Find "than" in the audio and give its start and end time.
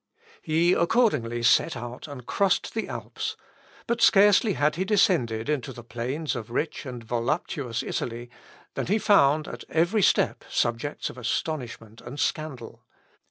8.73-8.87